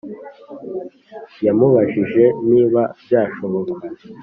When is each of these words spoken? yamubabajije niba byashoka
yamubabajije 1.45 2.23
niba 2.49 2.81
byashoka 3.03 3.59